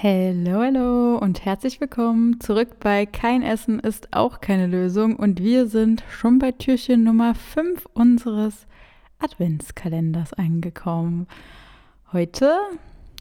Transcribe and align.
Hallo, 0.00 0.60
hallo 0.60 1.18
und 1.18 1.44
herzlich 1.44 1.80
willkommen 1.80 2.38
zurück 2.38 2.78
bei 2.78 3.04
Kein 3.04 3.42
Essen 3.42 3.80
ist 3.80 4.06
auch 4.12 4.40
keine 4.40 4.68
Lösung 4.68 5.16
und 5.16 5.42
wir 5.42 5.66
sind 5.66 6.04
schon 6.08 6.38
bei 6.38 6.52
Türchen 6.52 7.02
Nummer 7.02 7.34
5 7.34 7.84
unseres 7.94 8.68
Adventskalenders 9.18 10.34
angekommen. 10.34 11.26
Heute 12.12 12.56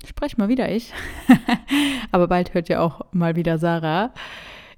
spreche 0.05 0.37
mal 0.37 0.49
wieder 0.49 0.71
ich, 0.71 0.93
aber 2.11 2.27
bald 2.27 2.53
hört 2.53 2.69
ja 2.69 2.81
auch 2.81 3.01
mal 3.11 3.35
wieder 3.35 3.57
Sarah. 3.57 4.13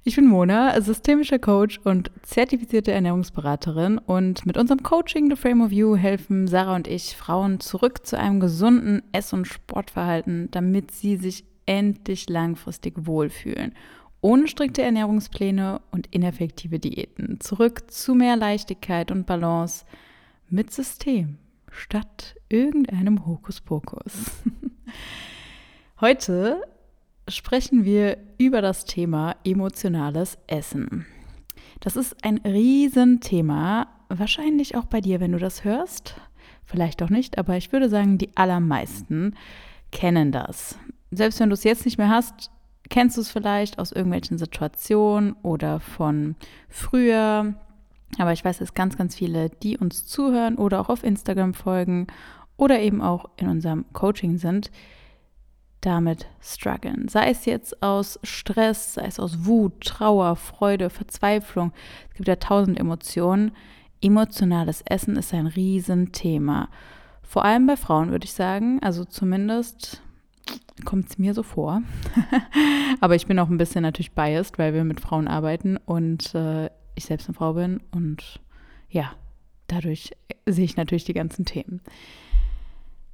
Ich 0.05 0.16
bin 0.16 0.27
Mona, 0.27 0.79
systemischer 0.79 1.39
Coach 1.39 1.81
und 1.84 2.11
zertifizierte 2.21 2.93
Ernährungsberaterin 2.93 3.97
und 3.97 4.45
mit 4.45 4.57
unserem 4.57 4.84
Coaching 4.84 5.29
The 5.29 5.36
Frame 5.36 5.63
of 5.63 5.73
You 5.73 5.97
helfen 5.97 6.47
Sarah 6.47 6.77
und 6.77 6.88
ich 6.88 7.18
Frauen 7.18 7.59
zurück 7.59 8.07
zu 8.07 8.18
einem 8.18 8.39
gesunden 8.39 9.04
Ess- 9.11 9.34
und 9.34 9.47
Sportverhalten, 9.47 10.50
damit 10.52 10.91
sie 10.91 11.18
sich 11.18 11.48
endlich 11.70 12.27
langfristig 12.27 13.05
wohlfühlen. 13.05 13.73
Ohne 14.21 14.48
strikte 14.48 14.81
Ernährungspläne 14.81 15.81
und 15.91 16.07
ineffektive 16.07 16.80
Diäten. 16.80 17.39
Zurück 17.39 17.91
zu 17.91 18.16
mehr 18.16 18.35
Leichtigkeit 18.35 19.11
und 19.11 19.27
Balance 19.27 19.85
mit 20.49 20.73
System 20.73 21.38
statt 21.71 22.35
irgendeinem 22.49 23.27
Hokuspokus. 23.27 24.31
Heute 26.02 26.63
sprechen 27.27 27.86
wir 27.86 28.17
über 28.39 28.63
das 28.63 28.86
Thema 28.86 29.36
emotionales 29.45 30.39
Essen. 30.47 31.05
Das 31.81 31.95
ist 31.95 32.25
ein 32.25 32.39
Riesenthema, 32.39 33.88
wahrscheinlich 34.09 34.75
auch 34.75 34.86
bei 34.86 35.02
dir, 35.02 35.20
wenn 35.20 35.33
du 35.33 35.38
das 35.38 35.63
hörst. 35.63 36.16
Vielleicht 36.66 37.03
auch 37.03 37.11
nicht, 37.11 37.38
aber 37.38 37.58
ich 37.58 37.72
würde 37.72 37.89
sagen, 37.89 38.17
die 38.17 38.36
allermeisten 38.36 39.36
kennen 39.91 40.31
das 40.31 40.75
selbst 41.12 41.40
wenn 41.40 41.49
du 41.49 41.54
es 41.54 41.63
jetzt 41.63 41.86
nicht 41.86 41.98
mehr 41.98 42.09
hast, 42.09 42.52
kennst 42.90 43.17
du 43.17 43.22
es 43.22 43.31
vielleicht 43.31 43.80
aus 43.80 43.91
irgendwelchen 43.91 44.38
Situationen 44.38 45.34
oder 45.44 45.80
von 45.80 46.36
früher. 46.67 47.53
Aber 48.17 48.33
ich 48.33 48.44
weiß, 48.44 48.58
dass 48.59 48.73
ganz, 48.73 48.97
ganz 48.97 49.16
viele, 49.16 49.50
die 49.50 49.78
uns 49.78 50.06
zuhören 50.06 50.56
oder 50.56 50.80
auch 50.80 50.89
auf 50.89 51.03
Instagram 51.03 51.53
folgen 51.53 52.08
oder 52.58 52.80
eben 52.80 53.02
auch 53.02 53.30
in 53.38 53.48
unserem 53.48 53.86
Coaching 53.94 54.38
sind, 54.38 54.72
damit 55.81 56.28
strugglen. 56.42 57.08
Sei 57.08 57.30
es 57.30 57.45
jetzt 57.45 57.81
aus 57.81 58.20
Stress, 58.23 58.95
sei 58.95 59.05
es 59.05 59.20
aus 59.20 59.45
Wut, 59.45 59.81
Trauer, 59.81 60.36
Freude, 60.36 60.89
Verzweiflung. 60.89 61.72
Es 62.09 62.16
gibt 62.16 62.28
ja 62.28 62.36
tausend 62.36 62.78
Emotionen. 62.78 63.52
Emotionales 64.02 64.81
Essen 64.81 65.16
ist 65.16 65.33
ein 65.33 65.48
Riesenthema. 65.48 66.70
Vor 67.22 67.45
allem 67.45 67.67
bei 67.67 67.78
Frauen 67.78 68.11
würde 68.11 68.26
ich 68.26 68.33
sagen, 68.33 68.80
also 68.81 69.05
zumindest 69.05 70.02
kommt 70.85 71.09
es 71.09 71.17
mir 71.17 71.33
so 71.33 71.44
vor. 71.44 71.81
Aber 73.02 73.16
ich 73.16 73.27
bin 73.27 73.39
auch 73.39 73.49
ein 73.49 73.58
bisschen 73.58 73.83
natürlich 73.83 74.11
biased, 74.11 74.58
weil 74.58 74.73
wir 74.73 74.83
mit 74.83 74.99
Frauen 74.99 75.27
arbeiten 75.27 75.77
und 75.77 76.33
äh, 76.36 76.69
ich 76.95 77.05
selbst 77.05 77.27
eine 77.27 77.36
Frau 77.36 77.53
bin 77.53 77.81
und 77.91 78.41
ja, 78.89 79.11
dadurch 79.67 80.11
sehe 80.45 80.66
ich 80.66 80.77
natürlich 80.77 81.05
die 81.05 81.13
ganzen 81.13 81.45
Themen. 81.45 81.81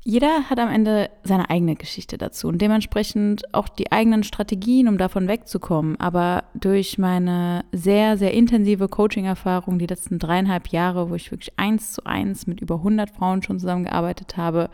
Jeder 0.07 0.52
hat 0.52 0.59
am 0.59 0.69
Ende 0.69 1.09
seine 1.23 1.49
eigene 1.49 1.75
Geschichte 1.75 2.19
dazu 2.19 2.47
und 2.47 2.61
dementsprechend 2.61 3.52
auch 3.55 3.67
die 3.67 3.91
eigenen 3.91 4.22
Strategien, 4.22 4.88
um 4.88 5.00
davon 5.00 5.27
wegzukommen. 5.27 6.00
Aber 6.00 6.44
durch 6.53 7.00
meine 7.00 7.66
sehr, 7.72 8.16
sehr 8.16 8.31
intensive 8.31 8.88
Coaching-Erfahrung, 8.88 9.79
die 9.79 9.88
letzten 9.88 10.19
dreieinhalb 10.19 10.67
Jahre, 10.67 11.09
wo 11.09 11.16
ich 11.16 11.31
wirklich 11.31 11.57
eins 11.57 11.94
zu 11.94 12.05
eins 12.05 12.45
mit 12.45 12.61
über 12.61 12.75
100 12.75 13.09
Frauen 13.09 13.41
schon 13.41 13.59
zusammengearbeitet 13.59 14.38
habe, 14.38 14.69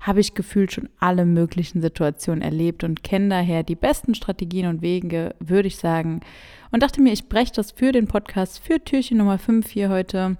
habe 0.00 0.20
ich 0.20 0.34
gefühlt 0.34 0.72
schon 0.72 0.88
alle 0.98 1.24
möglichen 1.24 1.80
Situationen 1.80 2.42
erlebt 2.42 2.84
und 2.84 3.02
kenne 3.02 3.28
daher 3.28 3.62
die 3.62 3.74
besten 3.74 4.14
Strategien 4.14 4.66
und 4.66 4.82
Wege, 4.82 5.34
würde 5.40 5.68
ich 5.68 5.76
sagen. 5.76 6.20
Und 6.70 6.82
dachte 6.82 7.00
mir, 7.00 7.12
ich 7.12 7.28
breche 7.28 7.52
das 7.54 7.72
für 7.72 7.92
den 7.92 8.06
Podcast, 8.06 8.58
für 8.58 8.82
Türchen 8.82 9.18
Nummer 9.18 9.38
5 9.38 9.68
hier 9.68 9.88
heute 9.88 10.36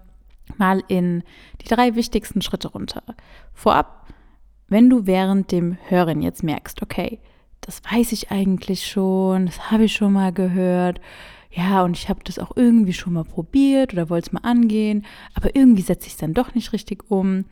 mal 0.56 0.83
in 0.89 1.23
die 1.63 1.68
drei 1.68 1.95
wichtigsten 1.95 2.42
Schritte 2.42 2.68
runter. 2.68 3.02
Vorab, 3.52 4.07
wenn 4.68 4.89
du 4.89 5.07
während 5.07 5.52
dem 5.52 5.77
Hören 5.89 6.23
jetzt 6.23 6.42
merkst, 6.42 6.83
okay, 6.83 7.20
das 7.61 7.83
weiß 7.91 8.13
ich 8.13 8.30
eigentlich 8.30 8.86
schon, 8.86 9.47
das 9.47 9.70
habe 9.70 9.85
ich 9.85 9.92
schon 9.92 10.13
mal 10.13 10.33
gehört, 10.33 11.01
ja, 11.51 11.83
und 11.83 11.97
ich 11.97 12.08
habe 12.08 12.20
das 12.24 12.39
auch 12.39 12.52
irgendwie 12.57 12.92
schon 12.92 13.14
mal 13.14 13.24
probiert 13.24 13.92
oder 13.92 14.11
wollte 14.11 14.29
es 14.29 14.33
mal 14.33 14.48
angehen, 14.48 15.05
aber 15.35 15.57
irgendwie 15.57 15.83
setze 15.83 16.07
ich 16.07 16.13
es 16.13 16.18
dann 16.18 16.35
doch 16.35 16.55
nicht 16.55 16.73
richtig 16.73 17.11
um 17.11 17.47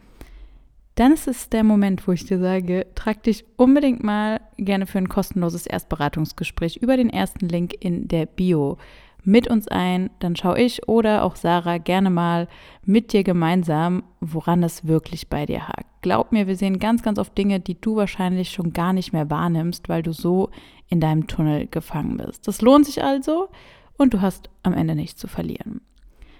dann 0.97 1.13
ist 1.13 1.29
es 1.29 1.51
der 1.51 1.63
Moment, 1.63 2.09
wo 2.09 2.13
ich 2.13 2.25
dir 2.25 2.39
sage, 2.39 2.87
trag 2.95 3.23
dich 3.23 3.45
unbedingt 3.57 4.03
mal 4.03 4.41
gerne 4.57 4.87
für 4.87 4.99
ein 4.99 5.11
kostenloses 5.11 5.67
Erstberatungsgespräch 5.67 6.79
über 6.79 6.97
den 6.97 7.11
ersten 7.11 7.49
Link 7.49 7.75
in 7.81 8.09
der 8.09 8.25
Bio 8.25 8.79
mit 9.23 9.47
uns 9.47 9.69
ein. 9.69 10.09
Dann 10.21 10.37
schaue 10.37 10.59
ich 10.59 10.89
oder 10.89 11.23
auch 11.23 11.37
Sarah 11.37 11.77
gerne 11.77 12.09
mal 12.09 12.49
mit 12.83 13.13
dir 13.13 13.25
gemeinsam, 13.25 14.05
woran 14.21 14.63
es 14.63 14.87
wirklich 14.87 15.29
bei 15.29 15.45
dir 15.45 15.69
hakt. 15.69 15.85
Glaub 16.01 16.33
mir, 16.33 16.47
wir 16.47 16.57
sehen 16.57 16.79
ganz, 16.79 17.03
ganz 17.03 17.19
oft 17.19 17.37
Dinge, 17.37 17.61
die 17.61 17.79
du 17.79 17.97
wahrscheinlich 17.97 18.51
schon 18.51 18.73
gar 18.73 18.95
nicht 18.95 19.13
mehr 19.13 19.29
wahrnimmst, 19.29 19.91
weil 19.91 20.03
du 20.03 20.13
so 20.13 20.49
in 20.89 21.01
deinem 21.01 21.27
Tunnel 21.27 21.67
gefangen 21.67 22.17
bist. 22.17 22.49
Das 22.49 22.63
lohnt 22.63 22.87
sich 22.87 23.05
also 23.05 23.51
und 23.99 24.15
du 24.15 24.23
hast 24.23 24.49
am 24.63 24.73
Ende 24.73 24.95
nichts 24.95 25.21
zu 25.21 25.29
verlieren. 25.29 25.83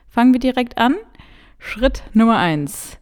Fangen 0.09 0.33
wir 0.33 0.41
direkt 0.41 0.79
an. 0.79 0.95
Schritt 1.59 2.05
Nummer 2.15 2.39
eins. 2.39 2.99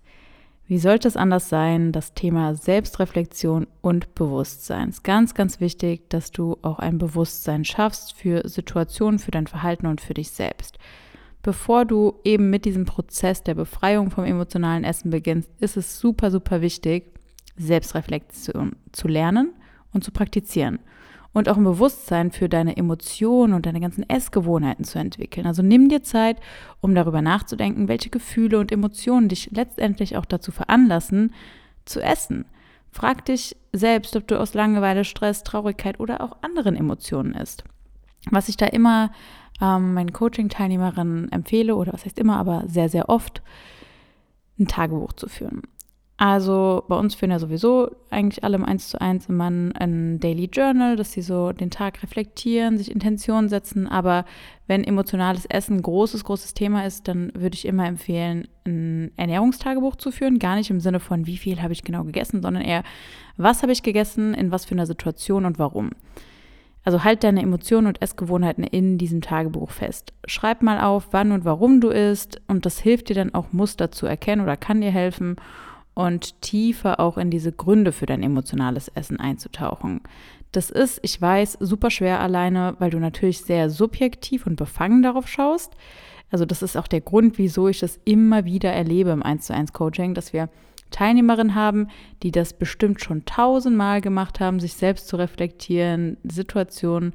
Wie 0.66 0.78
sollte 0.78 1.08
es 1.08 1.16
anders 1.16 1.50
sein? 1.50 1.92
Das 1.92 2.14
Thema 2.14 2.54
Selbstreflexion 2.54 3.66
und 3.82 4.14
Bewusstsein 4.14 4.88
ist 4.88 5.04
ganz, 5.04 5.34
ganz 5.34 5.60
wichtig, 5.60 6.08
dass 6.08 6.30
du 6.30 6.56
auch 6.62 6.78
ein 6.78 6.96
Bewusstsein 6.96 7.66
schaffst 7.66 8.14
für 8.14 8.48
Situationen, 8.48 9.18
für 9.18 9.30
dein 9.30 9.46
Verhalten 9.46 9.86
und 9.86 10.00
für 10.00 10.14
dich 10.14 10.30
selbst. 10.30 10.78
Bevor 11.42 11.84
du 11.84 12.14
eben 12.24 12.48
mit 12.48 12.64
diesem 12.64 12.86
Prozess 12.86 13.42
der 13.42 13.54
Befreiung 13.54 14.10
vom 14.10 14.24
emotionalen 14.24 14.84
Essen 14.84 15.10
beginnst, 15.10 15.50
ist 15.60 15.76
es 15.76 16.00
super, 16.00 16.30
super 16.30 16.62
wichtig, 16.62 17.12
Selbstreflexion 17.56 18.76
zu 18.92 19.06
lernen 19.06 19.52
und 19.92 20.02
zu 20.02 20.12
praktizieren 20.12 20.78
und 21.34 21.48
auch 21.48 21.56
ein 21.58 21.64
Bewusstsein 21.64 22.30
für 22.30 22.48
deine 22.48 22.76
Emotionen 22.76 23.52
und 23.52 23.66
deine 23.66 23.80
ganzen 23.80 24.08
Essgewohnheiten 24.08 24.84
zu 24.84 24.98
entwickeln. 24.98 25.46
Also 25.46 25.62
nimm 25.62 25.90
dir 25.90 26.02
Zeit, 26.02 26.38
um 26.80 26.94
darüber 26.94 27.20
nachzudenken, 27.20 27.88
welche 27.88 28.08
Gefühle 28.08 28.58
und 28.58 28.72
Emotionen 28.72 29.28
dich 29.28 29.50
letztendlich 29.52 30.16
auch 30.16 30.24
dazu 30.24 30.52
veranlassen, 30.52 31.34
zu 31.84 32.00
essen. 32.00 32.46
Frag 32.90 33.24
dich 33.24 33.56
selbst, 33.72 34.14
ob 34.14 34.28
du 34.28 34.38
aus 34.40 34.54
Langeweile, 34.54 35.04
Stress, 35.04 35.42
Traurigkeit 35.42 35.98
oder 35.98 36.20
auch 36.20 36.36
anderen 36.42 36.76
Emotionen 36.76 37.34
isst. 37.34 37.64
Was 38.30 38.48
ich 38.48 38.56
da 38.56 38.66
immer 38.66 39.10
ähm, 39.60 39.94
meinen 39.94 40.12
Coaching-Teilnehmerinnen 40.12 41.30
empfehle, 41.32 41.74
oder 41.74 41.92
was 41.92 42.04
heißt 42.04 42.18
immer, 42.20 42.36
aber 42.36 42.62
sehr, 42.68 42.88
sehr 42.88 43.08
oft, 43.08 43.42
ein 44.58 44.68
Tagebuch 44.68 45.12
zu 45.14 45.28
führen. 45.28 45.62
Also 46.16 46.84
bei 46.86 46.96
uns 46.96 47.16
führen 47.16 47.32
ja 47.32 47.40
sowieso 47.40 47.90
eigentlich 48.08 48.44
alle 48.44 48.54
im 48.54 48.64
1 48.64 48.88
zu 48.88 49.00
1 49.00 49.26
immer 49.26 49.46
ein 49.46 50.20
Daily 50.20 50.44
Journal, 50.44 50.94
dass 50.94 51.10
sie 51.10 51.22
so 51.22 51.50
den 51.50 51.70
Tag 51.70 52.04
reflektieren, 52.04 52.78
sich 52.78 52.92
Intentionen 52.92 53.48
setzen. 53.48 53.88
Aber 53.88 54.24
wenn 54.68 54.84
emotionales 54.84 55.44
Essen 55.46 55.78
ein 55.78 55.82
großes, 55.82 56.22
großes 56.22 56.54
Thema 56.54 56.86
ist, 56.86 57.08
dann 57.08 57.32
würde 57.34 57.56
ich 57.56 57.66
immer 57.66 57.88
empfehlen, 57.88 58.46
ein 58.64 59.10
Ernährungstagebuch 59.16 59.96
zu 59.96 60.12
führen. 60.12 60.38
Gar 60.38 60.54
nicht 60.54 60.70
im 60.70 60.78
Sinne 60.78 61.00
von, 61.00 61.26
wie 61.26 61.36
viel 61.36 61.60
habe 61.60 61.72
ich 61.72 61.82
genau 61.82 62.04
gegessen, 62.04 62.42
sondern 62.42 62.62
eher, 62.62 62.84
was 63.36 63.62
habe 63.62 63.72
ich 63.72 63.82
gegessen, 63.82 64.34
in 64.34 64.52
was 64.52 64.66
für 64.66 64.76
einer 64.76 64.86
Situation 64.86 65.44
und 65.44 65.58
warum. 65.58 65.90
Also 66.84 67.02
halt 67.02 67.24
deine 67.24 67.42
Emotionen 67.42 67.88
und 67.88 68.00
Essgewohnheiten 68.02 68.62
in 68.62 68.98
diesem 68.98 69.20
Tagebuch 69.20 69.70
fest. 69.70 70.12
Schreib 70.26 70.62
mal 70.62 70.80
auf, 70.80 71.08
wann 71.10 71.32
und 71.32 71.44
warum 71.44 71.80
du 71.80 71.88
isst 71.88 72.40
und 72.46 72.66
das 72.66 72.78
hilft 72.78 73.08
dir 73.08 73.14
dann 73.14 73.34
auch 73.34 73.52
Muster 73.52 73.90
zu 73.90 74.06
erkennen 74.06 74.42
oder 74.42 74.56
kann 74.56 74.80
dir 74.80 74.92
helfen 74.92 75.36
und 75.94 76.40
tiefer 76.42 77.00
auch 77.00 77.16
in 77.18 77.30
diese 77.30 77.52
Gründe 77.52 77.92
für 77.92 78.06
dein 78.06 78.22
emotionales 78.22 78.88
Essen 78.88 79.18
einzutauchen. 79.18 80.00
Das 80.52 80.70
ist, 80.70 81.00
ich 81.02 81.20
weiß, 81.20 81.58
super 81.60 81.90
schwer 81.90 82.20
alleine, 82.20 82.76
weil 82.78 82.90
du 82.90 82.98
natürlich 82.98 83.40
sehr 83.40 83.70
subjektiv 83.70 84.46
und 84.46 84.56
befangen 84.56 85.02
darauf 85.02 85.26
schaust. 85.26 85.72
Also 86.30 86.44
das 86.44 86.62
ist 86.62 86.76
auch 86.76 86.86
der 86.86 87.00
Grund, 87.00 87.38
wieso 87.38 87.68
ich 87.68 87.80
das 87.80 88.00
immer 88.04 88.44
wieder 88.44 88.72
erlebe 88.72 89.10
im 89.10 89.22
1 89.22 89.46
zu 89.46 89.54
1 89.54 89.72
Coaching, 89.72 90.14
dass 90.14 90.32
wir 90.32 90.48
Teilnehmerinnen 90.90 91.54
haben, 91.54 91.88
die 92.22 92.30
das 92.30 92.52
bestimmt 92.52 93.00
schon 93.00 93.24
tausendmal 93.24 94.00
gemacht 94.00 94.38
haben, 94.38 94.60
sich 94.60 94.74
selbst 94.74 95.08
zu 95.08 95.16
reflektieren, 95.16 96.16
Situationen 96.22 97.14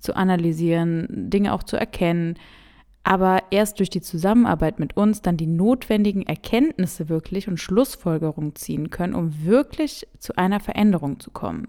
zu 0.00 0.16
analysieren, 0.16 1.06
Dinge 1.08 1.52
auch 1.52 1.62
zu 1.62 1.76
erkennen, 1.76 2.36
aber 3.02 3.44
erst 3.50 3.78
durch 3.78 3.90
die 3.90 4.02
Zusammenarbeit 4.02 4.78
mit 4.78 4.96
uns 4.96 5.22
dann 5.22 5.36
die 5.36 5.46
notwendigen 5.46 6.22
Erkenntnisse 6.22 7.08
wirklich 7.08 7.48
und 7.48 7.58
Schlussfolgerungen 7.58 8.54
ziehen 8.54 8.90
können, 8.90 9.14
um 9.14 9.44
wirklich 9.44 10.06
zu 10.18 10.36
einer 10.36 10.60
Veränderung 10.60 11.18
zu 11.18 11.30
kommen. 11.30 11.68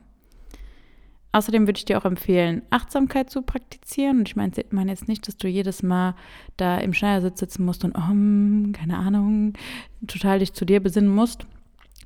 Außerdem 1.34 1.66
würde 1.66 1.78
ich 1.78 1.86
dir 1.86 1.98
auch 1.98 2.06
empfehlen, 2.06 2.62
Achtsamkeit 2.72 3.30
zu 3.30 3.42
praktizieren. 3.42 4.20
Und 4.20 4.28
ich 4.28 4.36
meine 4.36 4.52
mein 4.72 4.90
jetzt 4.90 5.08
nicht, 5.08 5.28
dass 5.28 5.38
du 5.38 5.48
jedes 5.48 5.82
Mal 5.82 6.16
da 6.58 6.78
im 6.78 6.94
Schneidersitz 6.94 7.40
sitzen 7.40 7.64
musst 7.64 7.86
und, 7.86 7.96
oh, 7.96 8.72
keine 8.74 8.98
Ahnung, 8.98 9.54
total 10.08 10.40
dich 10.40 10.52
zu 10.52 10.66
dir 10.66 10.82
besinnen 10.82 11.10
musst, 11.10 11.46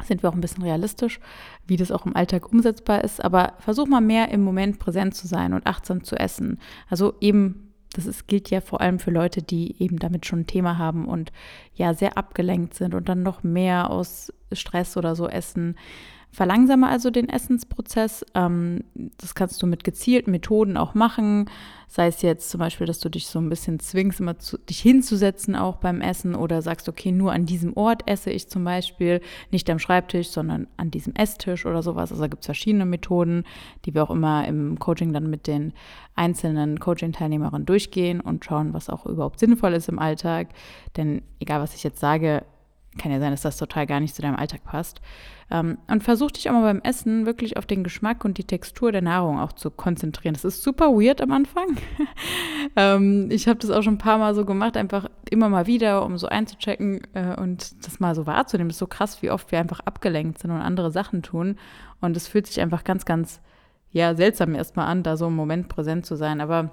sind 0.04 0.22
wir 0.22 0.30
auch 0.30 0.36
ein 0.36 0.42
bisschen 0.42 0.64
realistisch, 0.64 1.20
wie 1.66 1.78
das 1.78 1.92
auch 1.92 2.06
im 2.06 2.16
Alltag 2.16 2.52
umsetzbar 2.52 3.04
ist. 3.04 3.24
Aber 3.24 3.54
versuch 3.58 3.88
mal 3.88 4.02
mehr 4.02 4.30
im 4.30 4.44
Moment 4.44 4.78
präsent 4.78 5.16
zu 5.16 5.26
sein 5.26 5.54
und 5.54 5.66
achtsam 5.66 6.04
zu 6.04 6.16
essen. 6.18 6.60
Also 6.88 7.16
eben, 7.20 7.65
das 7.96 8.06
ist, 8.06 8.28
gilt 8.28 8.50
ja 8.50 8.62
vor 8.62 8.82
allem 8.82 9.00
für 9.00 9.12
Leute, 9.12 9.42
die 9.42 9.82
eben 9.82 10.00
damit 10.00 10.26
schon 10.26 10.40
ein 10.40 10.48
Thema 10.48 10.78
haben 10.78 11.08
und 11.08 11.32
ja 11.76 11.94
sehr 11.94 12.18
abgelenkt 12.18 12.74
sind 12.74 12.94
und 12.94 13.08
dann 13.08 13.24
noch 13.24 13.44
mehr 13.44 13.90
aus 13.90 14.34
Stress 14.52 14.98
oder 14.98 15.16
so 15.16 15.28
essen. 15.28 15.78
Verlangsame 16.36 16.90
also 16.90 17.12
den 17.12 17.30
Essensprozess. 17.30 18.26
Ähm, 18.34 18.84
das 18.94 19.36
kannst 19.36 19.64
du 19.64 19.68
mit 19.68 19.86
gezielten 19.86 20.32
Methoden 20.32 20.76
auch 20.76 20.94
machen. 20.94 21.50
Sei 21.88 22.08
es 22.08 22.22
jetzt 22.22 22.50
zum 22.50 22.60
Beispiel, 22.60 22.86
dass 22.86 23.00
du 23.00 23.08
dich 23.08 23.28
so 23.28 23.40
ein 23.40 23.48
bisschen 23.48 23.80
zwingst, 23.80 24.20
immer 24.20 24.38
zu, 24.38 24.58
dich 24.58 24.82
hinzusetzen 24.82 25.56
auch 25.56 25.78
beim 25.78 26.02
Essen 26.02 26.36
oder 26.36 26.62
sagst, 26.62 26.90
okay, 26.90 27.14
nur 27.14 27.32
an 27.32 27.46
diesem 27.46 27.78
Ort 27.78 28.04
esse 28.06 28.32
ich 28.32 28.50
zum 28.50 28.66
Beispiel, 28.66 29.22
nicht 29.50 29.70
am 29.70 29.80
Schreibtisch, 29.80 30.28
sondern 30.28 30.68
an 30.76 30.92
diesem 30.92 31.16
Esstisch 31.16 31.66
oder 31.66 31.82
sowas. 31.82 32.12
Also 32.12 32.22
da 32.22 32.28
gibt 32.28 32.42
es 32.42 32.48
verschiedene 32.48 32.86
Methoden, 32.86 33.46
die 33.86 33.94
wir 33.94 34.04
auch 34.04 34.12
immer 34.12 34.46
im 34.46 34.78
Coaching 34.78 35.14
dann 35.14 35.30
mit 35.30 35.48
den 35.48 35.72
einzelnen 36.16 36.82
Coaching-Teilnehmerinnen 36.82 37.66
durchgehen 37.66 38.20
und 38.20 38.44
schauen, 38.44 38.74
was 38.74 38.90
auch 38.90 39.06
überhaupt 39.06 39.40
sinnvoll 39.40 39.72
ist 39.72 39.88
im 39.88 40.00
Alltag. 40.00 40.50
Denn 40.98 41.22
egal, 41.40 41.62
was 41.62 41.76
ich 41.76 41.84
jetzt 41.84 42.02
sage, 42.02 42.44
kann 42.98 43.12
ja 43.12 43.20
sein, 43.20 43.32
dass 43.32 43.42
das 43.42 43.58
total 43.58 43.86
gar 43.86 44.00
nicht 44.00 44.16
zu 44.16 44.22
deinem 44.22 44.36
Alltag 44.36 44.64
passt. 44.64 45.02
Ähm, 45.52 45.78
und 45.88 46.04
versuch 46.04 46.32
dich 46.32 46.50
auch 46.50 46.54
mal 46.54 46.62
beim 46.62 46.82
Essen 46.82 47.26
wirklich 47.26 47.58
auf 47.58 47.66
den 47.66 47.84
Geschmack 47.84 48.26
und 48.26 48.38
die 48.38 48.46
Textur 48.46 48.92
der 48.92 49.02
Nahrung 49.02 49.40
auch 49.40 49.52
zu 49.52 49.70
konzentrieren. 49.70 50.34
Das 50.34 50.44
ist 50.44 50.64
super 50.64 50.88
weird 50.88 51.22
am 51.22 51.32
Anfang. 51.32 51.78
ähm, 52.76 53.30
ich 53.30 53.48
habe 53.48 53.60
das 53.60 53.70
auch 53.70 53.84
schon 53.84 53.96
ein 53.96 54.00
paar 54.00 54.18
Mal 54.18 54.34
so 54.34 54.46
gemacht, 54.46 54.76
einfach 54.76 55.08
immer 55.30 55.50
mal 55.50 55.68
wieder, 55.68 56.04
um 56.04 56.18
so 56.18 56.28
einzuchecken 56.28 57.02
äh, 57.14 57.36
und 57.40 57.86
das 57.86 58.00
mal 58.00 58.16
so 58.16 58.26
wahrzunehmen. 58.26 58.70
Das 58.70 58.76
ist 58.76 58.80
so 58.80 58.88
krass, 58.88 59.22
wie 59.22 59.30
oft 59.30 59.52
wir 59.52 59.60
einfach 59.60 59.82
abgelenkt 59.82 60.40
sind 60.40 60.52
und 60.52 60.62
andere 60.62 60.90
Sachen 60.90 61.22
tun. 61.22 61.58
Und 62.02 62.18
es 62.18 62.28
fühlt 62.28 62.48
sich 62.48 62.60
einfach 62.60 62.84
ganz, 62.84 63.06
ganz 63.06 63.42
ja, 63.92 64.16
seltsam 64.16 64.56
erstmal 64.56 64.88
an, 64.88 65.04
da 65.04 65.16
so 65.16 65.28
im 65.28 65.36
Moment 65.36 65.70
präsent 65.70 66.06
zu 66.06 66.16
sein. 66.16 66.42
Aber 66.42 66.72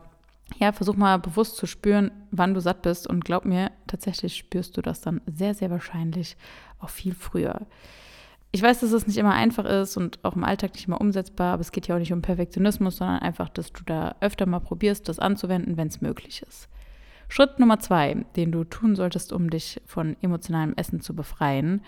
ja, 0.58 0.72
versuch 0.72 0.96
mal 0.96 1.18
bewusst 1.18 1.56
zu 1.56 1.66
spüren, 1.66 2.10
wann 2.30 2.54
du 2.54 2.60
satt 2.60 2.82
bist 2.82 3.06
und 3.06 3.24
glaub 3.24 3.44
mir, 3.44 3.70
tatsächlich 3.86 4.36
spürst 4.36 4.76
du 4.76 4.82
das 4.82 5.00
dann 5.00 5.20
sehr, 5.26 5.54
sehr 5.54 5.70
wahrscheinlich 5.70 6.36
auch 6.78 6.90
viel 6.90 7.14
früher. 7.14 7.66
Ich 8.50 8.62
weiß, 8.62 8.80
dass 8.80 8.92
es 8.92 9.06
nicht 9.06 9.16
immer 9.16 9.32
einfach 9.32 9.64
ist 9.64 9.96
und 9.96 10.22
auch 10.24 10.36
im 10.36 10.44
Alltag 10.44 10.74
nicht 10.74 10.86
immer 10.86 11.00
umsetzbar, 11.00 11.54
aber 11.54 11.62
es 11.62 11.72
geht 11.72 11.88
ja 11.88 11.94
auch 11.94 11.98
nicht 11.98 12.12
um 12.12 12.20
Perfektionismus, 12.20 12.98
sondern 12.98 13.20
einfach, 13.20 13.48
dass 13.48 13.72
du 13.72 13.82
da 13.84 14.14
öfter 14.20 14.44
mal 14.44 14.60
probierst, 14.60 15.08
das 15.08 15.18
anzuwenden, 15.18 15.78
wenn 15.78 15.88
es 15.88 16.02
möglich 16.02 16.42
ist. 16.46 16.68
Schritt 17.28 17.58
Nummer 17.58 17.78
zwei, 17.78 18.26
den 18.36 18.52
du 18.52 18.64
tun 18.64 18.94
solltest, 18.94 19.32
um 19.32 19.48
dich 19.48 19.80
von 19.86 20.16
emotionalem 20.20 20.74
Essen 20.76 21.00
zu 21.00 21.16
befreien, 21.16 21.80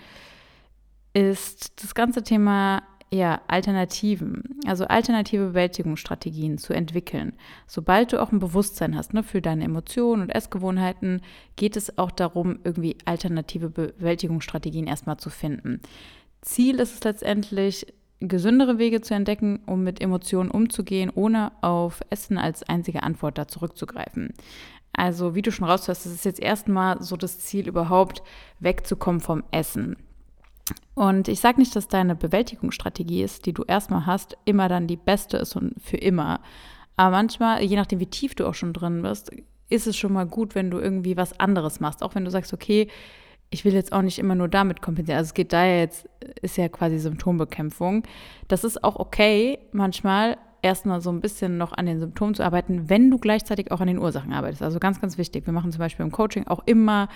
ist 1.12 1.82
das 1.82 1.94
ganze 1.94 2.22
Thema 2.22 2.82
ja, 3.14 3.40
Alternativen, 3.46 4.42
also 4.66 4.86
alternative 4.86 5.46
Bewältigungsstrategien 5.48 6.58
zu 6.58 6.72
entwickeln. 6.72 7.34
Sobald 7.68 8.12
du 8.12 8.20
auch 8.20 8.32
ein 8.32 8.40
Bewusstsein 8.40 8.96
hast 8.96 9.14
ne, 9.14 9.22
für 9.22 9.40
deine 9.40 9.64
Emotionen 9.64 10.22
und 10.22 10.30
Essgewohnheiten, 10.30 11.22
geht 11.54 11.76
es 11.76 11.96
auch 11.96 12.10
darum, 12.10 12.58
irgendwie 12.64 12.96
alternative 13.04 13.70
Bewältigungsstrategien 13.70 14.88
erstmal 14.88 15.16
zu 15.16 15.30
finden. 15.30 15.80
Ziel 16.42 16.80
ist 16.80 16.94
es 16.94 17.04
letztendlich, 17.04 17.86
gesündere 18.18 18.78
Wege 18.78 19.00
zu 19.00 19.14
entdecken, 19.14 19.60
um 19.66 19.84
mit 19.84 20.00
Emotionen 20.00 20.50
umzugehen, 20.50 21.12
ohne 21.14 21.52
auf 21.62 22.00
Essen 22.10 22.36
als 22.36 22.64
einzige 22.64 23.04
Antwort 23.04 23.38
da 23.38 23.46
zurückzugreifen. 23.46 24.34
Also, 24.92 25.34
wie 25.36 25.42
du 25.42 25.52
schon 25.52 25.68
raushörst, 25.68 26.06
ist 26.06 26.14
es 26.14 26.24
jetzt 26.24 26.40
erstmal 26.40 27.00
so 27.00 27.16
das 27.16 27.38
Ziel, 27.38 27.68
überhaupt 27.68 28.22
wegzukommen 28.60 29.20
vom 29.20 29.44
Essen. 29.52 29.96
Und 30.94 31.28
ich 31.28 31.40
sage 31.40 31.58
nicht, 31.58 31.74
dass 31.76 31.88
deine 31.88 32.14
Bewältigungsstrategie 32.14 33.22
ist, 33.22 33.46
die 33.46 33.52
du 33.52 33.64
erstmal 33.64 34.06
hast, 34.06 34.36
immer 34.44 34.68
dann 34.68 34.86
die 34.86 34.96
beste 34.96 35.36
ist 35.36 35.56
und 35.56 35.74
für 35.82 35.96
immer. 35.96 36.40
Aber 36.96 37.10
manchmal, 37.10 37.62
je 37.62 37.76
nachdem, 37.76 38.00
wie 38.00 38.06
tief 38.06 38.34
du 38.34 38.46
auch 38.46 38.54
schon 38.54 38.72
drin 38.72 39.02
bist, 39.02 39.30
ist 39.68 39.86
es 39.86 39.96
schon 39.96 40.12
mal 40.12 40.26
gut, 40.26 40.54
wenn 40.54 40.70
du 40.70 40.78
irgendwie 40.78 41.16
was 41.16 41.38
anderes 41.40 41.80
machst. 41.80 42.02
Auch 42.02 42.14
wenn 42.14 42.24
du 42.24 42.30
sagst, 42.30 42.52
okay, 42.52 42.88
ich 43.50 43.64
will 43.64 43.74
jetzt 43.74 43.92
auch 43.92 44.02
nicht 44.02 44.18
immer 44.18 44.34
nur 44.34 44.48
damit 44.48 44.82
kompensieren. 44.82 45.18
Also 45.18 45.28
es 45.28 45.34
geht 45.34 45.52
da 45.52 45.66
jetzt, 45.66 46.08
ist 46.42 46.56
ja 46.56 46.68
quasi 46.68 46.98
Symptombekämpfung. 46.98 48.04
Das 48.48 48.64
ist 48.64 48.82
auch 48.82 48.96
okay, 48.96 49.58
manchmal 49.72 50.36
erstmal 50.62 51.00
so 51.00 51.10
ein 51.10 51.20
bisschen 51.20 51.58
noch 51.58 51.72
an 51.72 51.86
den 51.86 52.00
Symptomen 52.00 52.34
zu 52.34 52.42
arbeiten, 52.42 52.88
wenn 52.88 53.10
du 53.10 53.18
gleichzeitig 53.18 53.70
auch 53.70 53.80
an 53.80 53.86
den 53.86 53.98
Ursachen 53.98 54.32
arbeitest. 54.32 54.62
Also 54.62 54.78
ganz, 54.78 55.00
ganz 55.00 55.18
wichtig. 55.18 55.46
Wir 55.46 55.52
machen 55.52 55.72
zum 55.72 55.78
Beispiel 55.78 56.04
im 56.04 56.12
Coaching 56.12 56.46
auch 56.46 56.62
immer 56.66 57.08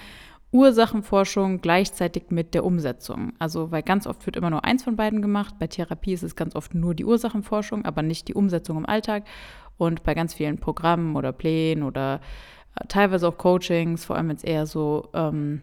Ursachenforschung 0.50 1.60
gleichzeitig 1.60 2.30
mit 2.30 2.54
der 2.54 2.64
Umsetzung. 2.64 3.32
Also, 3.38 3.70
weil 3.70 3.82
ganz 3.82 4.06
oft 4.06 4.24
wird 4.24 4.36
immer 4.36 4.50
nur 4.50 4.64
eins 4.64 4.82
von 4.82 4.96
beiden 4.96 5.20
gemacht. 5.20 5.56
Bei 5.58 5.66
Therapie 5.66 6.14
ist 6.14 6.22
es 6.22 6.36
ganz 6.36 6.56
oft 6.56 6.74
nur 6.74 6.94
die 6.94 7.04
Ursachenforschung, 7.04 7.84
aber 7.84 8.02
nicht 8.02 8.28
die 8.28 8.34
Umsetzung 8.34 8.78
im 8.78 8.86
Alltag. 8.86 9.24
Und 9.76 10.02
bei 10.02 10.14
ganz 10.14 10.34
vielen 10.34 10.58
Programmen 10.58 11.16
oder 11.16 11.32
Plänen 11.32 11.82
oder 11.82 12.20
äh, 12.76 12.86
teilweise 12.88 13.28
auch 13.28 13.36
Coachings, 13.36 14.04
vor 14.04 14.16
allem 14.16 14.28
wenn 14.28 14.36
es 14.36 14.44
eher 14.44 14.66
so 14.66 15.10
ähm, 15.12 15.62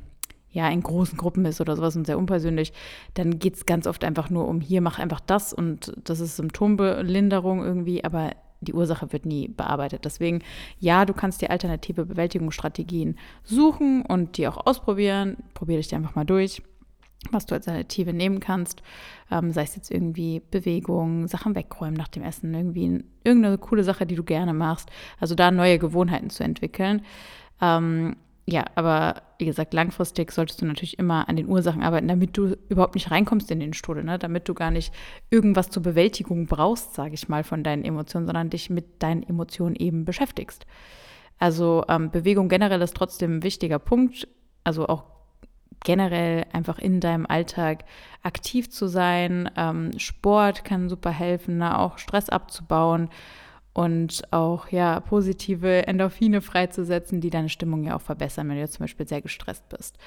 ja, 0.52 0.70
in 0.70 0.82
großen 0.82 1.18
Gruppen 1.18 1.44
ist 1.46 1.60
oder 1.60 1.76
sowas 1.76 1.98
und 1.98 2.06
sehr 2.06 2.18
unpersönlich, 2.18 2.72
dann 3.14 3.40
geht 3.40 3.56
es 3.56 3.66
ganz 3.66 3.88
oft 3.88 4.06
einfach 4.06 4.30
nur 4.30 4.48
um 4.48 4.62
hier, 4.62 4.80
mach 4.80 5.00
einfach 5.00 5.20
das 5.20 5.52
und 5.52 5.94
das 6.02 6.22
ist 6.22 6.38
Symptombelinderung 6.38 7.62
irgendwie, 7.62 8.06
aber 8.06 8.32
die 8.66 8.74
Ursache 8.74 9.14
wird 9.14 9.26
nie 9.26 9.48
bearbeitet. 9.48 10.06
Deswegen, 10.06 10.42
ja, 10.80 11.06
du 11.06 11.14
kannst 11.14 11.42
dir 11.42 11.50
alternative 11.50 12.06
Bewältigungsstrategien 12.06 13.18
suchen 13.44 14.02
und 14.02 14.38
die 14.38 14.48
auch 14.48 14.66
ausprobieren. 14.66 15.38
Probier 15.54 15.78
dich 15.78 15.96
einfach 15.96 16.16
mal 16.16 16.26
durch, 16.26 16.62
was 17.32 17.46
du 17.46 17.56
als 17.56 17.68
Alternative 17.68 18.14
nehmen 18.14 18.40
kannst. 18.40 18.84
Ähm, 19.32 19.52
sei 19.52 19.64
es 19.64 19.76
jetzt 19.76 19.92
irgendwie 19.92 20.42
Bewegung, 20.52 21.28
Sachen 21.28 21.56
wegräumen 21.56 21.96
nach 21.96 22.10
dem 22.10 22.24
Essen, 22.24 22.54
irgendwie 22.54 23.04
irgendeine 23.24 23.58
coole 23.58 23.84
Sache, 23.84 24.06
die 24.06 24.16
du 24.16 24.24
gerne 24.24 24.54
machst. 24.54 24.90
Also 25.20 25.36
da 25.36 25.52
neue 25.52 25.80
Gewohnheiten 25.80 26.30
zu 26.30 26.44
entwickeln. 26.44 27.02
Ähm, 27.62 28.18
ja, 28.48 28.66
aber 28.76 29.24
wie 29.40 29.46
gesagt, 29.46 29.74
langfristig 29.74 30.32
solltest 30.32 30.62
du 30.62 30.66
natürlich 30.68 31.00
immer 31.00 31.28
an 31.28 31.36
den 31.36 31.48
Ursachen 31.48 31.82
arbeiten, 31.82 32.08
damit 32.08 32.38
du 32.38 32.56
überhaupt 32.70 32.94
nicht 32.94 33.10
reinkommst 33.10 33.50
in 33.50 33.60
den 33.60 33.74
Strudel, 33.74 34.04
ne? 34.04 34.20
damit 34.20 34.48
du 34.48 34.54
gar 34.54 34.70
nicht 34.70 34.94
irgendwas 35.32 35.72
zur 35.72 35.82
Bewältigung 35.82 36.46
brauchst, 36.46 36.94
sage 36.94 37.16
ich 37.16 37.28
mal, 37.28 37.44
von 37.44 37.64
deinen 37.64 37.84
Emotionen, 37.84 38.28
sondern 38.28 38.52
dich 38.52 38.70
mit 38.70 39.02
deinen 39.02 39.24
Emotionen 39.24 39.76
eben 39.76 40.06
beschäftigst. 40.06 40.68
Also 41.40 41.84
ähm, 41.90 42.12
Bewegung 42.12 42.48
generell 42.48 42.82
ist 42.82 42.96
trotzdem 42.96 43.38
ein 43.38 43.44
wichtiger 43.44 43.80
Punkt, 43.80 44.28
also 44.64 44.88
auch 44.88 45.06
generell 45.84 46.46
einfach 46.54 46.78
in 46.78 47.00
deinem 47.00 47.26
Alltag 47.26 47.86
aktiv 48.22 48.70
zu 48.70 48.88
sein. 48.88 49.50
Ähm, 49.58 49.98
Sport 49.98 50.64
kann 50.64 50.88
super 50.88 51.12
helfen, 51.12 51.58
ne? 51.58 51.80
auch 51.80 51.98
Stress 51.98 52.30
abzubauen 52.30 53.10
und 53.76 54.24
auch 54.32 54.70
ja 54.70 55.02
positive 55.02 55.86
Endorphine 55.86 56.40
freizusetzen, 56.40 57.20
die 57.20 57.30
deine 57.30 57.50
Stimmung 57.50 57.84
ja 57.84 57.98
auch 57.98 58.02
verbessern, 58.02 58.48
wenn 58.48 58.58
du 58.58 58.70
zum 58.70 58.86
Beispiel 58.86 59.06
sehr 59.06 59.22
gestresst 59.22 59.68
bist. 59.68 59.98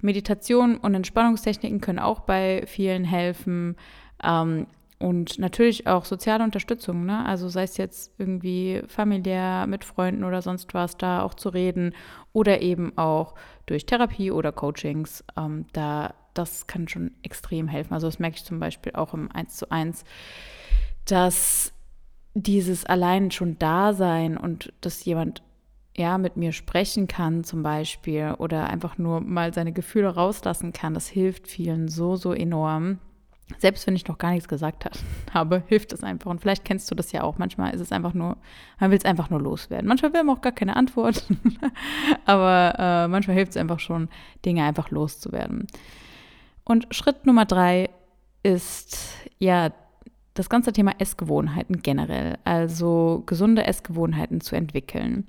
Meditation 0.00 0.76
und 0.76 0.92
Entspannungstechniken 0.96 1.80
können 1.80 2.00
auch 2.00 2.20
bei 2.20 2.64
vielen 2.66 3.04
helfen. 3.04 3.76
Ähm, 4.24 4.66
und 4.98 5.38
natürlich 5.38 5.86
auch 5.86 6.04
soziale 6.04 6.42
Unterstützung, 6.42 7.06
ne? 7.06 7.24
Also 7.24 7.48
sei 7.48 7.62
es 7.62 7.76
jetzt 7.76 8.12
irgendwie 8.18 8.82
familiär 8.88 9.68
mit 9.68 9.84
Freunden 9.84 10.24
oder 10.24 10.42
sonst 10.42 10.74
was, 10.74 10.96
da 10.96 11.22
auch 11.22 11.34
zu 11.34 11.48
reden 11.48 11.94
oder 12.32 12.60
eben 12.60 12.98
auch 12.98 13.34
durch 13.66 13.86
Therapie 13.86 14.32
oder 14.32 14.50
Coachings. 14.50 15.24
Ähm, 15.36 15.66
da 15.72 16.14
das 16.34 16.66
kann 16.66 16.88
schon 16.88 17.12
extrem 17.22 17.68
helfen. 17.68 17.94
Also 17.94 18.08
das 18.08 18.18
merke 18.18 18.38
ich 18.38 18.44
zum 18.44 18.58
Beispiel 18.58 18.94
auch 18.94 19.14
im 19.14 19.30
1 19.30 19.56
zu 19.56 19.70
1, 19.70 20.02
dass 21.04 21.72
dieses 22.34 22.84
allein 22.84 23.30
schon 23.30 23.58
Dasein 23.58 24.36
und 24.36 24.72
dass 24.80 25.04
jemand 25.04 25.42
ja 25.96 26.16
mit 26.18 26.36
mir 26.36 26.52
sprechen 26.52 27.06
kann 27.06 27.44
zum 27.44 27.62
Beispiel 27.62 28.34
oder 28.38 28.68
einfach 28.70 28.98
nur 28.98 29.20
mal 29.20 29.52
seine 29.52 29.72
Gefühle 29.72 30.14
rauslassen 30.14 30.72
kann, 30.72 30.94
das 30.94 31.08
hilft 31.08 31.48
vielen 31.48 31.88
so, 31.88 32.16
so 32.16 32.32
enorm. 32.32 32.98
Selbst 33.58 33.86
wenn 33.86 33.96
ich 33.96 34.08
noch 34.08 34.16
gar 34.16 34.30
nichts 34.30 34.48
gesagt 34.48 34.88
habe, 35.34 35.62
hilft 35.66 35.92
es 35.92 36.02
einfach. 36.02 36.30
Und 36.30 36.40
vielleicht 36.40 36.64
kennst 36.64 36.90
du 36.90 36.94
das 36.94 37.12
ja 37.12 37.22
auch. 37.22 37.36
Manchmal 37.36 37.74
ist 37.74 37.82
es 37.82 37.92
einfach 37.92 38.14
nur, 38.14 38.38
man 38.80 38.90
will 38.90 38.98
es 38.98 39.04
einfach 39.04 39.28
nur 39.28 39.42
loswerden. 39.42 39.86
Manchmal 39.86 40.14
will 40.14 40.24
man 40.24 40.36
auch 40.36 40.40
gar 40.40 40.52
keine 40.52 40.76
Antwort. 40.76 41.24
Aber 42.24 42.74
äh, 42.78 43.08
manchmal 43.08 43.36
hilft 43.36 43.50
es 43.50 43.56
einfach 43.58 43.80
schon, 43.80 44.08
Dinge 44.46 44.64
einfach 44.64 44.90
loszuwerden. 44.90 45.66
Und 46.64 46.86
Schritt 46.94 47.26
Nummer 47.26 47.44
drei 47.44 47.90
ist 48.42 49.16
ja 49.38 49.70
das 50.34 50.48
ganze 50.48 50.72
Thema 50.72 50.92
Essgewohnheiten 50.98 51.82
generell, 51.82 52.38
also 52.44 53.22
gesunde 53.26 53.64
Essgewohnheiten 53.64 54.40
zu 54.40 54.56
entwickeln. 54.56 55.26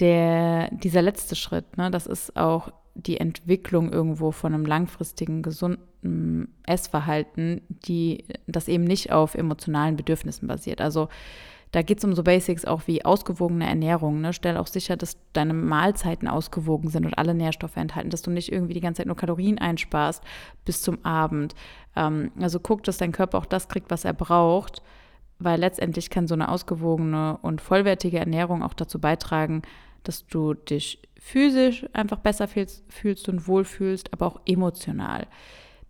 Der, 0.00 0.70
dieser 0.72 1.02
letzte 1.02 1.36
Schritt, 1.36 1.76
ne, 1.76 1.90
das 1.90 2.06
ist 2.06 2.36
auch 2.36 2.72
die 2.94 3.18
Entwicklung 3.18 3.92
irgendwo 3.92 4.32
von 4.32 4.54
einem 4.54 4.66
langfristigen, 4.66 5.42
gesunden 5.42 6.54
Essverhalten, 6.66 7.62
die 7.68 8.24
das 8.46 8.68
eben 8.68 8.84
nicht 8.84 9.12
auf 9.12 9.34
emotionalen 9.34 9.96
Bedürfnissen 9.96 10.46
basiert. 10.46 10.80
Also 10.80 11.08
Da 11.72 11.80
geht 11.80 11.98
es 11.98 12.04
um 12.04 12.14
so 12.14 12.22
Basics 12.22 12.66
auch 12.66 12.82
wie 12.86 13.04
ausgewogene 13.04 13.66
Ernährung. 13.66 14.20
Ne? 14.20 14.34
Stell 14.34 14.58
auch 14.58 14.66
sicher, 14.66 14.96
dass 14.96 15.16
deine 15.32 15.54
Mahlzeiten 15.54 16.28
ausgewogen 16.28 16.90
sind 16.90 17.06
und 17.06 17.14
alle 17.14 17.34
Nährstoffe 17.34 17.76
enthalten, 17.76 18.10
dass 18.10 18.20
du 18.20 18.30
nicht 18.30 18.52
irgendwie 18.52 18.74
die 18.74 18.80
ganze 18.80 18.98
Zeit 18.98 19.06
nur 19.06 19.16
Kalorien 19.16 19.58
einsparst 19.58 20.22
bis 20.66 20.82
zum 20.82 21.02
Abend. 21.04 21.54
Ähm, 21.96 22.30
also 22.38 22.60
guck, 22.60 22.82
dass 22.84 22.98
dein 22.98 23.12
Körper 23.12 23.38
auch 23.38 23.46
das 23.46 23.68
kriegt, 23.68 23.90
was 23.90 24.04
er 24.04 24.12
braucht, 24.12 24.82
weil 25.38 25.58
letztendlich 25.60 26.10
kann 26.10 26.28
so 26.28 26.34
eine 26.34 26.50
ausgewogene 26.50 27.38
und 27.40 27.62
vollwertige 27.62 28.18
Ernährung 28.18 28.62
auch 28.62 28.74
dazu 28.74 29.00
beitragen, 29.00 29.62
dass 30.04 30.26
du 30.26 30.52
dich 30.52 31.00
physisch 31.18 31.86
einfach 31.94 32.18
besser 32.18 32.48
fühlst 32.48 33.28
und 33.30 33.48
wohlfühlst, 33.48 34.12
aber 34.12 34.26
auch 34.26 34.40
emotional. 34.44 35.26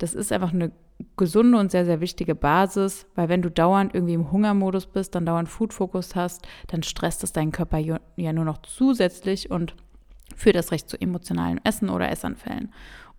Das 0.03 0.15
ist 0.15 0.33
einfach 0.33 0.53
eine 0.53 0.73
gesunde 1.17 1.59
und 1.59 1.71
sehr, 1.71 1.85
sehr 1.85 2.01
wichtige 2.01 2.35
Basis, 2.35 3.07
weil 3.15 3.29
wenn 3.29 3.41
du 3.41 3.51
dauernd 3.51 3.95
irgendwie 3.95 4.15
im 4.15 4.33
Hungermodus 4.33 4.87
bist, 4.87 5.15
dann 5.15 5.25
dauernd 5.25 5.49
Food-Fokus 5.49 6.17
hast, 6.17 6.45
dann 6.67 6.83
stresst 6.83 7.23
es 7.23 7.33
deinen 7.33 7.53
Körper 7.53 7.79
ja 7.79 8.33
nur 8.33 8.45
noch 8.45 8.63
zusätzlich 8.63 9.53
und 9.53 9.77
führt 10.35 10.57
das 10.57 10.73
recht 10.73 10.89
zu 10.89 11.01
emotionalen 11.01 11.61
Essen 11.63 11.89
oder 11.89 12.11
Essanfällen. 12.11 12.73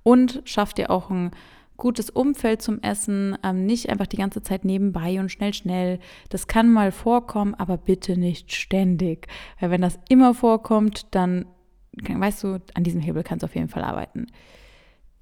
Und 0.04 0.42
schafft 0.44 0.78
dir 0.78 0.90
auch 0.90 1.10
ein 1.10 1.32
gutes 1.78 2.10
Umfeld 2.10 2.62
zum 2.62 2.82
Essen, 2.82 3.38
ähm, 3.44 3.66
nicht 3.66 3.90
einfach 3.90 4.08
die 4.08 4.18
ganze 4.18 4.44
Zeit 4.44 4.66
nebenbei 4.66 5.22
und 5.22 5.32
schnell, 5.32 5.54
schnell. 5.54 6.00
Das 6.28 6.48
kann 6.48 6.70
mal 6.70 6.92
vorkommen, 6.92 7.56
aber 7.56 7.78
bitte 7.78 8.18
nicht 8.18 8.54
ständig. 8.54 9.28
Weil 9.62 9.72
wenn 9.72 9.82
das 9.82 10.00
immer 10.10 10.34
vorkommt, 10.34 11.16
dann, 11.16 11.46
weißt 11.94 12.44
du, 12.44 12.62
an 12.74 12.84
diesem 12.84 13.00
Hebel 13.00 13.24
kannst 13.24 13.44
du 13.44 13.46
auf 13.46 13.56
jeden 13.56 13.70
Fall 13.70 13.86
arbeiten. 13.86 14.28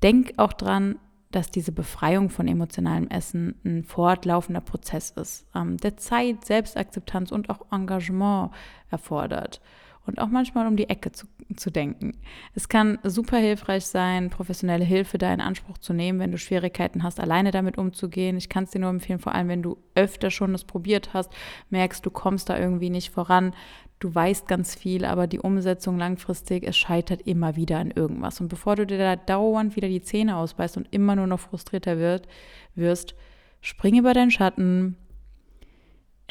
Denk 0.01 0.34
auch 0.38 0.53
dran, 0.53 0.96
dass 1.31 1.51
diese 1.51 1.71
Befreiung 1.71 2.29
von 2.29 2.47
emotionalem 2.47 3.07
Essen 3.07 3.55
ein 3.65 3.83
fortlaufender 3.83 4.61
Prozess 4.61 5.11
ist, 5.11 5.45
ähm, 5.55 5.77
der 5.77 5.97
Zeit, 5.97 6.45
Selbstakzeptanz 6.45 7.31
und 7.31 7.50
auch 7.50 7.71
Engagement 7.71 8.51
erfordert 8.89 9.61
und 10.05 10.19
auch 10.19 10.27
manchmal 10.27 10.67
um 10.67 10.75
die 10.75 10.89
Ecke 10.89 11.11
zu, 11.11 11.27
zu 11.55 11.69
denken. 11.69 12.17
Es 12.53 12.69
kann 12.69 13.00
super 13.03 13.38
hilfreich 13.38 13.85
sein, 13.85 14.29
professionelle 14.29 14.83
Hilfe 14.83 15.17
da 15.17 15.33
in 15.33 15.41
Anspruch 15.41 15.77
zu 15.77 15.93
nehmen, 15.93 16.19
wenn 16.19 16.31
du 16.31 16.38
Schwierigkeiten 16.38 17.03
hast, 17.03 17.19
alleine 17.19 17.51
damit 17.51 17.77
umzugehen. 17.77 18.38
Ich 18.38 18.50
kann 18.50 18.63
es 18.63 18.71
dir 18.71 18.79
nur 18.79 18.89
empfehlen, 18.89 19.19
vor 19.19 19.35
allem 19.35 19.47
wenn 19.47 19.63
du 19.63 19.77
öfter 19.95 20.31
schon 20.31 20.53
das 20.53 20.63
probiert 20.63 21.13
hast, 21.13 21.31
merkst, 21.69 22.05
du 22.05 22.09
kommst 22.09 22.50
da 22.50 22.57
irgendwie 22.57 22.89
nicht 22.89 23.11
voran. 23.11 23.53
Du 24.01 24.13
weißt 24.15 24.48
ganz 24.48 24.74
viel, 24.74 25.05
aber 25.05 25.27
die 25.27 25.39
Umsetzung 25.39 26.00
langfristig, 26.00 26.63
es 26.67 26.75
scheitert 26.75 27.22
immer 27.27 27.55
wieder 27.55 27.77
an 27.77 27.91
irgendwas. 27.91 28.41
Und 28.41 28.48
bevor 28.48 28.75
du 28.75 28.88
dir 28.88 28.98
da 28.98 29.15
dauernd 29.15 29.75
wieder 29.75 29.88
die 29.88 30.01
Zähne 30.01 30.38
ausbeißt 30.38 30.75
und 30.75 30.88
immer 30.89 31.15
nur 31.15 31.27
noch 31.27 31.39
frustrierter 31.39 32.00
wird, 32.00 32.27
wirst, 32.74 33.13
spring 33.62 34.00
über 34.00 34.15
deinen 34.15 34.31
Schatten, 34.31 34.98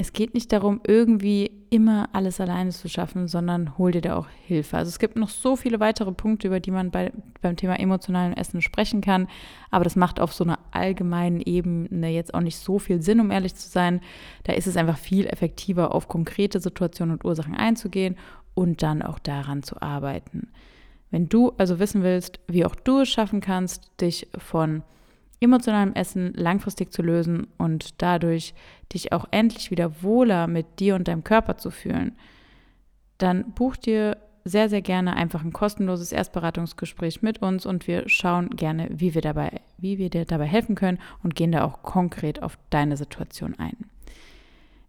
es 0.00 0.14
geht 0.14 0.32
nicht 0.32 0.50
darum, 0.50 0.80
irgendwie 0.86 1.50
immer 1.68 2.08
alles 2.14 2.40
alleine 2.40 2.70
zu 2.70 2.88
schaffen, 2.88 3.28
sondern 3.28 3.76
hol 3.76 3.92
dir 3.92 4.00
da 4.00 4.16
auch 4.16 4.28
Hilfe. 4.46 4.78
Also 4.78 4.88
es 4.88 4.98
gibt 4.98 5.16
noch 5.16 5.28
so 5.28 5.56
viele 5.56 5.78
weitere 5.78 6.10
Punkte, 6.10 6.46
über 6.46 6.58
die 6.58 6.70
man 6.70 6.90
bei, 6.90 7.12
beim 7.42 7.54
Thema 7.54 7.78
emotionalen 7.78 8.32
Essen 8.32 8.62
sprechen 8.62 9.02
kann, 9.02 9.28
aber 9.70 9.84
das 9.84 9.96
macht 9.96 10.18
auf 10.18 10.32
so 10.32 10.42
einer 10.42 10.58
allgemeinen 10.70 11.42
Ebene 11.42 12.08
jetzt 12.08 12.32
auch 12.32 12.40
nicht 12.40 12.56
so 12.56 12.78
viel 12.78 13.02
Sinn, 13.02 13.20
um 13.20 13.30
ehrlich 13.30 13.54
zu 13.54 13.68
sein. 13.68 14.00
Da 14.44 14.54
ist 14.54 14.66
es 14.66 14.78
einfach 14.78 14.96
viel 14.96 15.26
effektiver, 15.26 15.94
auf 15.94 16.08
konkrete 16.08 16.60
Situationen 16.60 17.16
und 17.16 17.26
Ursachen 17.26 17.54
einzugehen 17.54 18.16
und 18.54 18.82
dann 18.82 19.02
auch 19.02 19.18
daran 19.18 19.62
zu 19.62 19.82
arbeiten. 19.82 20.48
Wenn 21.10 21.28
du 21.28 21.52
also 21.58 21.78
wissen 21.78 22.02
willst, 22.02 22.40
wie 22.48 22.64
auch 22.64 22.74
du 22.74 23.00
es 23.00 23.10
schaffen 23.10 23.42
kannst, 23.42 23.90
dich 24.00 24.28
von 24.38 24.82
emotionalem 25.40 25.94
Essen 25.94 26.32
langfristig 26.34 26.92
zu 26.92 27.02
lösen 27.02 27.48
und 27.56 28.02
dadurch 28.02 28.54
dich 28.92 29.12
auch 29.12 29.26
endlich 29.30 29.70
wieder 29.70 30.02
wohler 30.02 30.46
mit 30.46 30.80
dir 30.80 30.94
und 30.94 31.08
deinem 31.08 31.24
Körper 31.24 31.56
zu 31.56 31.70
fühlen, 31.70 32.16
dann 33.18 33.52
buch 33.52 33.76
dir 33.76 34.18
sehr, 34.44 34.68
sehr 34.68 34.82
gerne 34.82 35.16
einfach 35.16 35.44
ein 35.44 35.52
kostenloses 35.52 36.12
Erstberatungsgespräch 36.12 37.22
mit 37.22 37.42
uns 37.42 37.66
und 37.66 37.86
wir 37.86 38.08
schauen 38.08 38.50
gerne, 38.50 38.88
wie 38.90 39.14
wir, 39.14 39.22
dabei, 39.22 39.60
wie 39.78 39.98
wir 39.98 40.10
dir 40.10 40.24
dabei 40.24 40.46
helfen 40.46 40.74
können 40.74 40.98
und 41.22 41.34
gehen 41.34 41.52
da 41.52 41.64
auch 41.64 41.82
konkret 41.82 42.42
auf 42.42 42.58
deine 42.70 42.96
Situation 42.96 43.54
ein. 43.58 43.76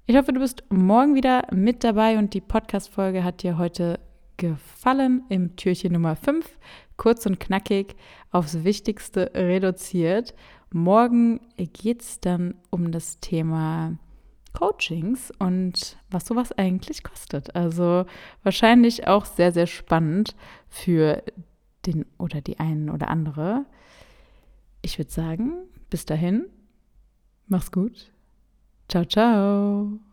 Ich 0.05 0.15
hoffe, 0.15 0.33
du 0.33 0.39
bist 0.39 0.63
morgen 0.69 1.15
wieder 1.15 1.47
mit 1.51 1.83
dabei 1.83 2.17
und 2.17 2.33
die 2.33 2.41
Podcast-Folge 2.41 3.23
hat 3.23 3.43
dir 3.43 3.57
heute 3.57 3.99
gefallen 4.37 5.23
im 5.29 5.55
Türchen 5.55 5.93
Nummer 5.93 6.15
5 6.15 6.57
kurz 7.01 7.25
und 7.25 7.39
knackig 7.39 7.95
aufs 8.29 8.63
Wichtigste 8.63 9.31
reduziert. 9.33 10.35
Morgen 10.71 11.39
geht 11.57 12.03
es 12.03 12.19
dann 12.19 12.53
um 12.69 12.91
das 12.91 13.19
Thema 13.19 13.97
Coachings 14.53 15.31
und 15.39 15.97
was 16.11 16.27
sowas 16.27 16.51
eigentlich 16.51 17.01
kostet. 17.03 17.55
Also 17.55 18.05
wahrscheinlich 18.43 19.07
auch 19.07 19.25
sehr, 19.25 19.51
sehr 19.51 19.65
spannend 19.65 20.35
für 20.69 21.23
den 21.87 22.05
oder 22.19 22.39
die 22.39 22.59
einen 22.59 22.91
oder 22.91 23.07
andere. 23.07 23.65
Ich 24.83 24.99
würde 24.99 25.09
sagen, 25.09 25.53
bis 25.89 26.05
dahin, 26.05 26.45
mach's 27.47 27.71
gut. 27.71 28.11
Ciao, 28.87 29.05
ciao. 29.05 30.10